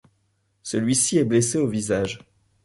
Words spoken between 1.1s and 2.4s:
est blessé au visage.